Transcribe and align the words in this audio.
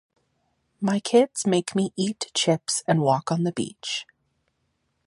My 0.81 0.99
kids 0.99 1.45
make 1.45 1.75
me 1.75 1.93
eat 1.95 2.31
chips 2.33 2.81
and 2.87 3.01
walk 3.01 3.31
on 3.31 3.43
the 3.43 3.51
beach. 3.51 4.07